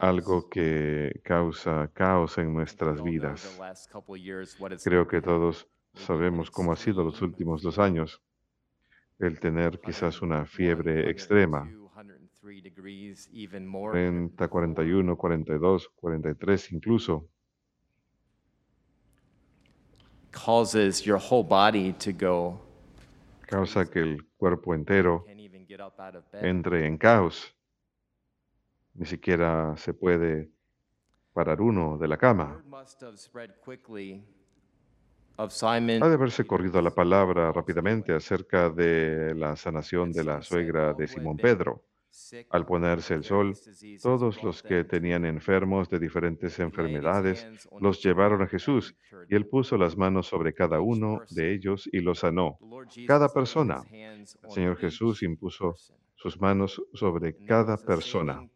algo 0.00 0.48
que 0.48 1.20
causa 1.24 1.90
caos 1.92 2.38
en 2.38 2.54
nuestras 2.54 3.02
vidas. 3.02 3.58
Creo 4.84 5.08
que 5.08 5.20
todos 5.20 5.66
sabemos 5.94 6.48
cómo 6.48 6.70
ha 6.70 6.76
sido 6.76 7.02
los 7.02 7.20
últimos 7.22 7.62
dos 7.62 7.80
años. 7.80 8.22
El 9.18 9.40
tener 9.40 9.80
quizás 9.80 10.22
una 10.22 10.46
fiebre 10.46 11.10
extrema, 11.10 11.68
40, 13.90 14.48
41, 14.48 15.16
42, 15.16 15.88
43 15.96 16.72
incluso. 16.72 17.28
Causes 20.44 21.02
your 21.04 21.18
whole 21.18 21.42
body 21.42 21.92
to 21.94 22.12
go 22.12 22.60
causa 23.46 23.86
que 23.86 24.00
el 24.00 24.26
cuerpo 24.36 24.74
entero 24.74 25.24
entre 26.32 26.86
en 26.86 26.98
caos. 26.98 27.54
Ni 28.94 29.06
siquiera 29.06 29.76
se 29.76 29.94
puede 29.94 30.50
parar 31.32 31.60
uno 31.60 31.98
de 31.98 32.08
la 32.08 32.16
cama. 32.16 32.62
Ha 35.38 36.08
de 36.08 36.14
haberse 36.14 36.46
corrido 36.46 36.80
la 36.80 36.90
palabra 36.90 37.52
rápidamente 37.52 38.14
acerca 38.14 38.70
de 38.70 39.34
la 39.34 39.54
sanación 39.56 40.12
de 40.12 40.24
la 40.24 40.42
suegra 40.42 40.94
de 40.94 41.06
Simón 41.06 41.36
Pedro. 41.36 41.84
Al 42.50 42.64
ponerse 42.64 43.14
el 43.14 43.24
sol, 43.24 43.54
todos 44.02 44.42
los 44.42 44.62
que 44.62 44.84
tenían 44.84 45.24
enfermos 45.24 45.88
de 45.88 45.98
diferentes 45.98 46.58
enfermedades 46.58 47.46
los 47.80 48.02
llevaron 48.02 48.42
a 48.42 48.46
Jesús 48.46 48.96
y 49.28 49.34
él 49.34 49.46
puso 49.46 49.76
las 49.76 49.96
manos 49.96 50.26
sobre 50.26 50.54
cada 50.54 50.80
uno 50.80 51.20
de 51.30 51.52
ellos 51.52 51.88
y 51.92 52.00
los 52.00 52.20
sanó. 52.20 52.58
Cada 53.06 53.28
persona. 53.28 53.82
El 53.90 54.26
Señor 54.48 54.76
Jesús 54.78 55.22
impuso 55.22 55.74
sus 56.14 56.40
manos 56.40 56.82
sobre 56.94 57.36
cada 57.44 57.76
persona 57.76 58.48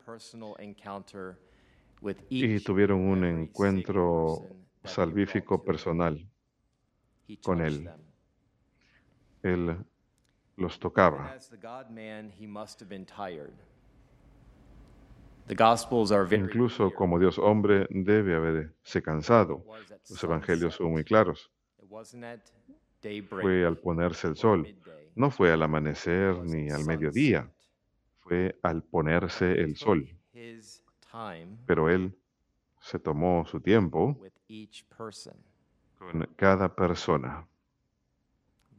y 2.28 2.60
tuvieron 2.60 3.00
un 3.00 3.24
encuentro 3.24 4.46
salvífico 4.84 5.62
personal. 5.62 6.26
Con 7.42 7.60
él. 7.60 7.88
Él 9.42 9.76
los 10.60 10.78
tocaba. 10.78 11.36
Incluso 16.30 16.94
como 16.94 17.18
Dios 17.18 17.38
hombre 17.38 17.86
debe 17.90 18.36
haberse 18.36 19.02
cansado. 19.02 19.64
Los 20.08 20.22
evangelios 20.22 20.74
son 20.74 20.92
muy 20.92 21.04
claros. 21.04 21.50
Fue 23.28 23.66
al 23.66 23.76
ponerse 23.78 24.28
el 24.28 24.36
sol. 24.36 24.76
No 25.16 25.30
fue 25.30 25.52
al 25.52 25.62
amanecer 25.62 26.36
ni 26.44 26.70
al 26.70 26.84
mediodía. 26.84 27.50
Fue 28.20 28.56
al 28.62 28.82
ponerse 28.82 29.52
el 29.52 29.76
sol. 29.76 30.08
Pero 31.66 31.88
Él 31.88 32.16
se 32.80 32.98
tomó 32.98 33.44
su 33.46 33.60
tiempo 33.60 34.16
con 35.98 36.28
cada 36.36 36.74
persona, 36.74 37.46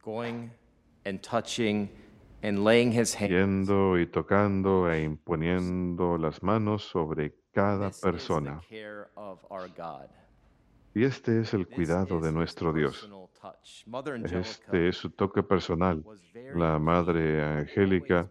going 0.02 0.50
and 1.06 1.22
touching 1.22 1.90
and 2.44 2.64
laying 2.64 2.92
his 2.92 3.16
hands. 3.16 3.32
yendo 3.32 4.00
y 4.00 4.08
tocando 4.08 4.92
e 4.92 5.04
imponiendo 5.04 6.18
las 6.18 6.42
manos 6.42 6.84
sobre 6.84 7.34
cada 7.54 7.88
This 7.88 7.96
is 7.96 8.02
the 8.02 8.12
persona. 8.12 8.62
care 8.70 9.08
of 9.16 9.40
our 9.50 9.68
God. 9.70 10.10
Y 10.94 11.04
este 11.06 11.40
es 11.40 11.54
el 11.54 11.68
cuidado 11.68 12.20
de 12.20 12.32
nuestro 12.32 12.74
Dios. 12.74 13.10
Este 14.32 14.90
es 14.90 14.98
su 14.98 15.10
toque 15.10 15.42
personal. 15.42 16.04
La 16.54 16.78
Madre 16.80 17.42
Angélica 17.42 18.30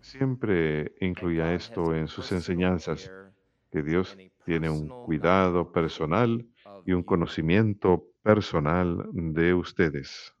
siempre 0.00 0.94
incluía 1.00 1.52
esto 1.52 1.94
en 1.94 2.08
sus 2.08 2.30
enseñanzas, 2.32 3.10
que 3.70 3.82
Dios 3.82 4.16
tiene 4.44 4.70
un 4.70 4.88
cuidado 4.88 5.72
personal 5.72 6.46
y 6.86 6.92
un 6.92 7.02
conocimiento 7.02 8.04
personal 8.22 9.04
de 9.12 9.54
ustedes. 9.54 10.34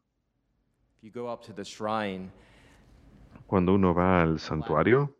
Cuando 3.46 3.74
uno 3.74 3.94
va 3.94 4.22
al 4.22 4.38
santuario, 4.38 5.16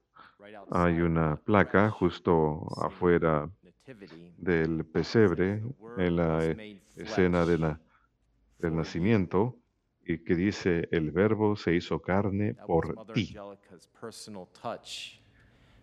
hay 0.71 1.01
una 1.01 1.37
placa 1.37 1.91
justo 1.91 2.67
afuera 2.81 3.51
del 4.39 4.85
pesebre, 4.85 5.63
en 5.99 6.17
la 6.17 6.45
e- 6.45 6.57
escena 6.97 7.45
de 7.45 7.59
na- 7.59 7.81
del 8.59 8.77
nacimiento, 8.77 9.57
y 10.05 10.19
que 10.19 10.35
dice, 10.35 10.89
el 10.91 11.11
verbo 11.11 11.57
se 11.57 11.75
hizo 11.75 12.01
carne 12.01 12.55
por 12.67 12.95
ti. 13.13 13.35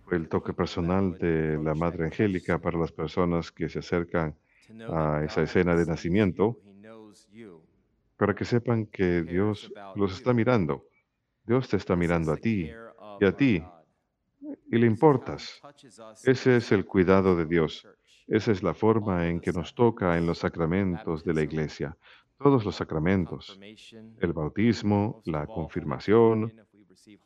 Fue 0.05 0.17
el 0.17 0.27
toque 0.27 0.53
personal 0.53 1.17
de 1.17 1.58
la 1.63 1.73
Madre 1.75 2.05
Angélica 2.05 2.58
para 2.58 2.77
las 2.79 2.91
personas 2.91 3.51
que 3.51 3.69
se 3.69 3.79
acercan 3.79 4.36
a 4.89 5.23
esa 5.23 5.41
escena 5.41 5.75
de 5.75 5.86
nacimiento, 5.86 6.60
para 8.17 8.36
que 8.36 8.45
sepan 8.45 8.86
que 8.86 9.23
Dios 9.23 9.71
los 9.95 10.13
está 10.13 10.34
mirando. 10.34 10.86
Dios 11.45 11.67
te 11.69 11.77
está 11.77 11.95
mirando 11.95 12.32
a 12.32 12.38
ti 12.38 12.69
y 13.19 13.25
a 13.25 13.36
ti, 13.36 13.63
y 14.71 14.77
le 14.77 14.86
importas. 14.86 15.62
Ese 16.23 16.58
es 16.58 16.71
el 16.71 16.86
cuidado 16.86 17.36
de 17.36 17.45
Dios. 17.45 17.88
Esa 18.27 18.51
es 18.51 18.62
la 18.62 18.75
forma 18.75 19.27
en 19.27 19.39
que 19.39 19.51
nos 19.51 19.73
toca 19.73 20.17
en 20.17 20.27
los 20.27 20.39
sacramentos 20.39 21.23
de 21.23 21.34
la 21.34 21.41
iglesia. 21.41 21.97
Todos 22.38 22.63
los 22.63 22.75
sacramentos. 22.75 23.60
El 24.19 24.34
bautismo, 24.34 25.21
la 25.25 25.47
confirmación, 25.47 26.53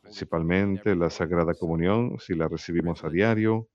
principalmente 0.00 0.94
la. 0.96 1.10
Sagrada 1.10 1.54
Comunión, 1.54 2.18
si 2.18 2.34
la 2.34 2.48
recibimos 2.48 3.04
a 3.04 3.10
diario, 3.10 3.68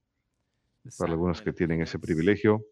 para 0.98 1.12
algunos 1.12 1.42
que 1.42 1.54
tienen 1.54 1.82
ese 1.82 2.00
privilegio. 2.00 2.66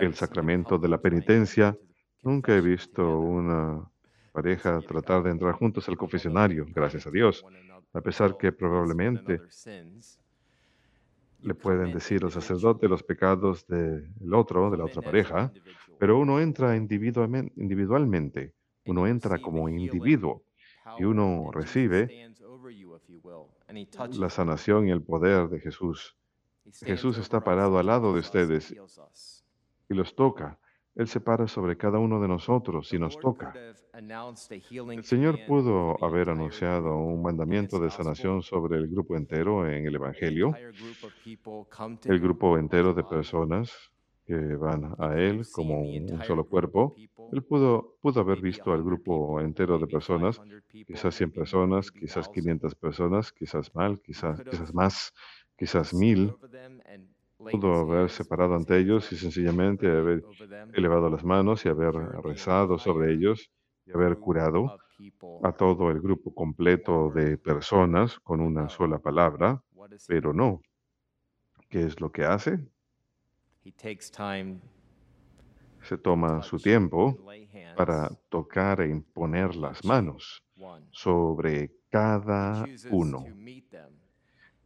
El 0.00 0.14
sacramento 0.14 0.78
de 0.78 0.88
la 0.88 1.00
penitencia. 1.00 1.76
Nunca 2.22 2.54
he 2.56 2.60
visto 2.60 3.18
una 3.20 3.90
pareja 4.32 4.80
tratar 4.82 5.22
de 5.22 5.30
entrar 5.30 5.54
juntos 5.54 5.88
al 5.88 5.96
confesionario, 5.96 6.66
gracias 6.68 7.06
a 7.06 7.10
Dios. 7.10 7.44
A 7.92 8.00
pesar 8.00 8.36
que 8.36 8.52
probablemente 8.52 9.40
le 11.42 11.54
pueden 11.54 11.90
decir 11.92 12.22
al 12.24 12.30
sacerdote 12.30 12.88
los 12.88 13.02
pecados 13.02 13.66
del 13.66 14.34
otro, 14.34 14.70
de 14.70 14.76
la 14.76 14.84
otra 14.84 15.00
pareja, 15.02 15.52
pero 15.98 16.18
uno 16.18 16.40
entra 16.40 16.76
individualmen- 16.76 17.52
individualmente, 17.56 18.52
uno 18.84 19.06
entra 19.06 19.38
como 19.38 19.68
individuo 19.68 20.42
y 20.98 21.04
uno 21.04 21.50
recibe 21.52 22.06
la 24.18 24.28
sanación 24.30 24.88
y 24.88 24.90
el 24.90 25.02
poder 25.02 25.48
de 25.48 25.60
Jesús 25.60 26.16
Jesús 26.86 27.18
está 27.18 27.42
parado 27.42 27.78
al 27.78 27.86
lado 27.86 28.12
de 28.12 28.20
ustedes. 28.20 28.74
Y 29.90 29.94
los 29.94 30.14
toca 30.14 30.58
Él 30.94 31.06
se 31.08 31.20
para 31.20 31.46
sobre 31.46 31.76
cada 31.76 31.98
uno 31.98 32.20
de 32.20 32.28
nosotros 32.28 32.92
y 32.92 32.98
nos 32.98 33.18
toca. 33.18 33.52
El 33.92 35.04
Señor 35.04 35.38
pudo 35.46 36.02
haber 36.02 36.30
anunciado 36.30 36.96
un 36.96 37.22
mandamiento 37.22 37.78
de 37.78 37.90
sanación 37.90 38.42
sobre 38.42 38.78
el 38.78 38.88
grupo 38.88 39.16
entero 39.16 39.68
en 39.68 39.86
el 39.86 39.94
Evangelio, 39.94 40.54
el 42.04 42.20
grupo 42.20 42.58
entero 42.58 42.94
de 42.94 43.04
personas 43.04 43.90
que 44.24 44.54
van 44.56 44.94
a 44.98 45.18
Él 45.18 45.42
como 45.52 45.80
un 45.80 46.22
solo 46.24 46.44
cuerpo. 46.44 46.94
Él 47.32 47.42
pudo, 47.42 47.96
pudo 48.00 48.20
haber 48.20 48.40
visto 48.40 48.72
al 48.72 48.78
100 48.78 48.86
grupo 48.86 49.40
entero 49.40 49.78
de 49.78 49.86
personas, 49.86 50.38
500 50.38 50.62
people, 50.66 50.94
quizás 50.94 51.14
100 51.16 51.28
maybe 51.28 51.36
more, 51.36 51.40
personas, 51.40 51.90
quizás 51.90 52.28
1,000. 52.28 52.42
500 52.42 52.74
personas, 52.74 53.32
quizás 53.32 53.74
mal, 53.74 54.00
quizás, 54.00 54.74
más, 54.74 55.12
quizás 55.56 55.94
mil. 55.94 56.34
Pudo 57.40 57.72
his 57.72 57.80
haberse 57.80 58.16
hands, 58.16 58.28
put 58.28 58.28
parado 58.28 58.54
his 58.54 58.60
ante 58.60 58.78
ellos 58.78 59.12
y 59.12 59.16
sencillamente 59.16 59.86
haber 59.86 60.22
elevado 60.74 61.08
las 61.08 61.24
manos 61.24 61.64
y 61.64 61.68
haber 61.68 61.94
rezado 62.22 62.78
sobre 62.78 63.12
ellos 63.12 63.50
y 63.86 63.92
haber 63.92 64.18
curado 64.18 64.78
a 65.42 65.52
todo 65.52 65.90
el 65.90 66.00
grupo 66.00 66.34
completo 66.34 67.10
de 67.10 67.38
personas 67.38 68.18
con 68.20 68.40
una 68.40 68.68
sola 68.68 68.98
palabra, 68.98 69.62
pero 70.06 70.32
no. 70.32 70.60
¿Qué 71.68 71.84
es 71.84 72.00
lo 72.00 72.10
que 72.10 72.24
hace? 72.24 72.58
Se 75.82 75.96
to 75.96 76.02
toma 76.02 76.42
su 76.42 76.58
tiempo 76.58 77.16
para 77.76 78.10
tocar 78.28 78.80
e 78.80 78.84
on 78.84 78.90
imponer 78.90 79.56
las 79.56 79.84
manos 79.84 80.42
sobre 80.90 81.70
cada 81.90 82.64
uno. 82.90 83.24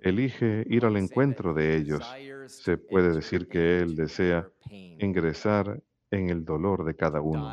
Elige 0.04 0.66
ir 0.68 0.84
al 0.84 0.98
encuentro 0.98 1.54
de 1.54 1.76
ellos. 1.76 2.04
Se 2.46 2.76
puede 2.76 3.14
decir 3.14 3.48
que 3.48 3.78
Él 3.78 3.96
desea 3.96 4.46
ingresar 4.70 5.82
en 6.10 6.28
el 6.28 6.44
dolor 6.44 6.84
de 6.84 6.94
cada 6.94 7.22
uno, 7.22 7.50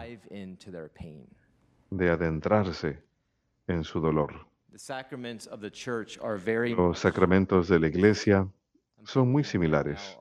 de 1.90 2.10
adentrarse 2.10 3.02
en 3.68 3.86
su 3.86 4.02
dolor. 4.02 4.48
Los 6.76 7.00
sacramentos 7.00 7.70
de 7.70 7.80
la 7.80 7.88
iglesia 7.88 8.46
son 9.06 9.32
muy 9.32 9.46
similares. 9.46 10.18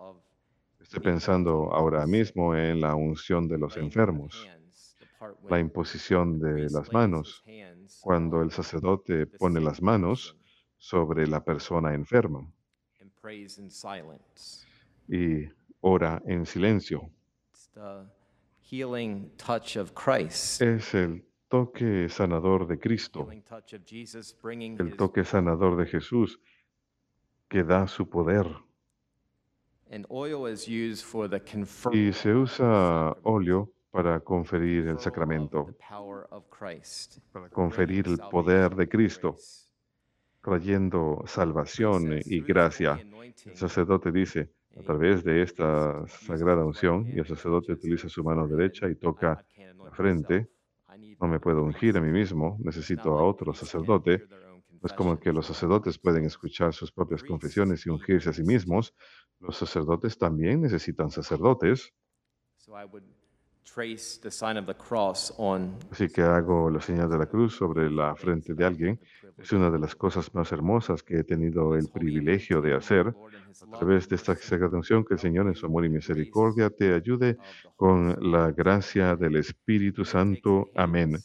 Estoy 0.81 1.01
pensando 1.01 1.73
ahora 1.73 2.07
mismo 2.07 2.55
en 2.55 2.81
la 2.81 2.95
unción 2.95 3.49
de 3.49 3.59
los 3.59 3.77
enfermos, 3.77 4.49
la 5.49 5.59
imposición 5.59 6.39
de 6.39 6.71
las 6.71 6.93
manos, 6.93 7.45
cuando 8.01 8.41
el 8.41 8.53
sacerdote 8.53 9.27
pone 9.27 9.61
las 9.61 9.83
manos 9.83 10.40
sobre 10.81 11.27
la 11.27 11.41
persona 11.41 11.93
enferma 11.93 12.41
and 13.01 13.11
prays 13.21 13.59
in 13.59 13.71
silence. 13.71 14.67
y 15.09 15.47
ora 15.83 16.23
en 16.27 16.47
silencio. 16.47 17.11
It's 17.53 17.69
the 17.75 18.07
healing 18.63 19.31
touch 19.37 19.77
of 19.77 19.93
Christ, 19.93 20.63
Es 20.63 20.95
el 20.95 21.23
toque 21.49 22.09
sanador 22.09 22.67
de 22.67 22.79
Cristo, 22.79 23.29
el 23.31 24.97
toque 24.97 25.25
sanador 25.25 25.77
de 25.77 25.87
Jesús 25.87 26.41
que 27.49 27.63
da 27.63 27.87
su 27.87 28.09
poder. 28.09 28.47
Y 31.93 32.13
se 32.13 32.35
usa 32.35 33.17
óleo 33.25 33.73
para 33.91 34.21
conferir 34.21 34.87
el 34.87 35.01
sacramento, 35.01 35.75
para 37.33 37.49
conferir 37.49 38.07
el 38.07 38.19
poder 38.19 38.77
de 38.77 38.89
Cristo. 38.89 39.37
Trayendo 40.43 41.23
salvación 41.27 42.13
y 42.25 42.43
"Through 42.43 42.47
this 42.47 42.47
gracia. 42.47 42.93
El 42.93 43.01
anointing," 43.01 43.55
sacerdote 43.55 44.13
dice, 44.13 44.51
a 44.77 44.83
través 44.83 45.25
de 45.25 45.43
esta 45.43 46.07
sagrada 46.09 46.65
unción, 46.65 47.09
y 47.13 47.19
el 47.21 47.27
sacerdote 47.27 47.73
utiliza 47.73 48.09
su 48.09 48.25
mano 48.25 48.49
derecha 48.49 48.89
y 48.89 48.93
"I- 48.93 48.97
toca 48.97 49.41
la 49.83 49.91
frente, 49.93 50.51
no 51.21 51.29
me 51.29 51.41
puedo 51.41 51.63
ungir 51.65 51.97
a 51.97 52.01
priest." 52.01 52.07
mí 52.07 52.11
mismo, 52.13 52.59
necesito 52.63 53.19
a 53.19 53.25
otro 53.25 53.55
sacerdote. 53.55 54.25
No 54.83 54.87
es 54.87 54.95
como 54.95 55.19
que 55.21 55.33
los 55.33 55.47
sacerdotes 55.47 55.99
pueden 55.99 56.25
escuchar 56.25 56.73
sus 56.75 56.93
propias 56.93 57.25
confesiones 57.25 57.87
y 57.87 57.91
ungirse 57.91 58.31
a 58.31 58.33
sí 58.33 58.45
mismos. 58.45 58.95
Los 59.41 59.57
sacerdotes 59.59 60.19
también 60.19 60.63
necesitan 60.63 61.11
sacerdotes. 61.11 61.93
So 63.63 63.83
I 63.83 63.87
would 63.87 63.97
trace 63.97 64.19
the 64.21 64.31
sign 64.31 64.57
of 64.57 64.67
the 64.67 64.75
cross 64.75 65.33
on 65.39 65.77
Así 65.91 66.09
que 66.09 66.23
hago 66.23 66.71
la 66.71 66.81
señal 66.81 67.09
de 67.11 67.19
la 67.19 67.27
cruz 67.27 67.57
sobre 67.57 67.91
la 67.91 68.15
frente 68.15 68.55
de 68.55 68.65
alguien. 68.65 69.01
Es 69.39 69.53
una 69.53 69.71
de 69.71 69.79
las 69.79 69.95
cosas 69.95 70.35
más 70.35 70.53
hermosas 70.53 71.03
que 71.03 71.21
he 71.21 71.25
tenido 71.25 71.75
el 71.75 71.89
privilegio 71.89 72.61
de 72.61 72.75
hacer. 72.75 73.15
A 73.73 73.79
través 73.79 74.09
de 74.09 74.17
esta 74.17 74.37
sagrada 74.37 74.77
unción, 74.77 75.05
que 75.05 75.15
el 75.15 75.21
Señor 75.21 75.47
en 75.47 75.55
su 75.55 75.67
amor 75.67 75.85
y 75.85 75.89
misericordia 75.89 76.71
te 76.71 76.95
ayude 76.95 77.37
con 77.77 78.17
la 78.21 78.51
gracia 78.53 79.17
del 79.17 79.37
Espíritu 79.37 80.05
Santo. 80.05 80.71
Amén. 80.75 81.19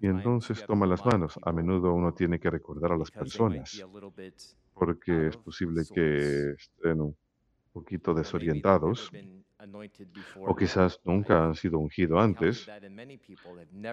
Y 0.00 0.06
entonces 0.06 0.64
toma 0.66 0.86
las 0.86 1.04
manos. 1.04 1.38
A 1.42 1.52
menudo 1.52 1.92
uno 1.92 2.12
tiene 2.12 2.38
que 2.38 2.50
recordar 2.50 2.92
a 2.92 2.96
las 2.96 3.10
personas 3.10 3.84
porque 4.74 5.28
es 5.28 5.36
posible 5.38 5.82
que 5.92 6.50
estén 6.50 7.00
un 7.00 7.16
poquito 7.72 8.12
desorientados 8.12 9.10
o 10.40 10.54
quizás 10.54 11.00
nunca 11.04 11.44
han 11.44 11.54
sido 11.54 11.78
ungidos 11.78 12.18
antes. 12.22 12.68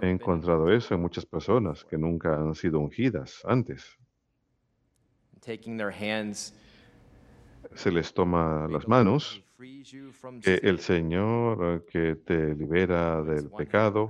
He 0.02 0.10
encontrado 0.10 0.72
eso 0.72 0.96
en 0.96 1.02
muchas 1.02 1.26
personas 1.26 1.84
que 1.86 1.98
nunca 1.98 2.36
han 2.36 2.56
sido 2.56 2.80
ungidas 2.80 3.42
antes. 3.46 3.98
Se 7.76 7.92
les 7.92 8.14
toma 8.14 8.68
las 8.70 8.88
manos, 8.88 9.44
que 10.42 10.56
el 10.64 10.80
Señor 10.80 11.60
eh, 11.64 11.82
que 11.90 12.16
te 12.16 12.56
libera 12.56 13.22
del 13.22 13.50
pecado 13.50 14.10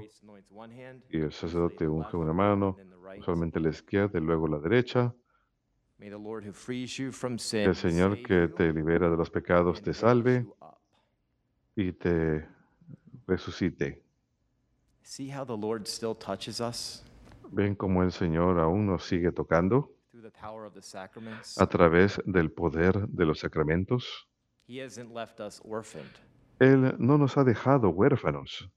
y 1.09 1.19
el 1.19 1.31
sacerdote 1.31 1.87
unge 1.87 2.17
una 2.17 2.33
mano, 2.33 2.77
usualmente 3.17 3.59
la 3.59 3.69
izquierda 3.69 4.19
y 4.19 4.21
luego 4.21 4.47
la 4.47 4.59
derecha. 4.59 5.13
Que 5.97 6.07
el 7.63 7.75
Señor 7.75 8.21
que 8.23 8.47
te 8.49 8.73
libera 8.73 9.09
de 9.09 9.17
los 9.17 9.29
pecados 9.29 9.81
te 9.81 9.93
salve. 9.93 10.45
Y 11.75 11.91
te 11.91 12.45
resucite. 13.27 14.01
See 15.01 15.29
how 15.29 15.43
the 15.45 15.57
Lord 15.57 15.87
still 15.87 16.15
touches 16.15 16.61
us 16.61 17.03
Ven 17.51 17.75
cómo 17.75 18.01
el 18.03 18.11
Señor 18.11 18.59
aún 18.59 18.87
nos 18.87 19.03
sigue 19.03 19.31
tocando 19.31 19.91
through 20.11 20.23
the 20.23 20.31
power 20.31 20.65
of 20.65 20.73
the 20.73 20.81
sacraments? 20.81 21.59
a 21.59 21.67
través 21.67 22.19
del 22.25 22.51
poder 22.51 23.07
de 23.07 23.25
los 23.25 23.39
sacramentos. 23.39 24.27
He 24.67 24.81
hasn't 24.81 25.13
left 25.13 25.39
us 25.39 25.61
orphaned. 25.63 26.09
Él 26.59 26.95
no 26.97 27.17
nos 27.17 27.37
ha 27.37 27.43
dejado 27.43 27.89
huérfanos. 27.89 28.69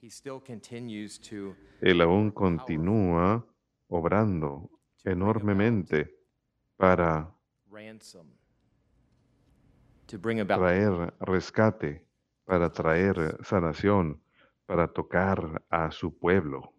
He 0.00 0.08
still 0.08 0.40
continues 0.40 1.18
to 1.18 1.56
Él 1.80 2.00
aún 2.00 2.30
continúa 2.30 3.44
obrando 3.88 4.70
enormemente 5.04 6.14
para 6.76 7.34
ransom, 7.70 8.26
to 10.06 10.18
bring 10.18 10.40
about 10.40 10.60
traer 10.60 11.12
rescate, 11.20 12.05
para 12.46 12.70
traer 12.72 13.36
sanación, 13.44 14.22
para 14.66 14.88
tocar 14.88 15.62
a 15.68 15.90
su 15.90 16.16
pueblo. 16.16 16.75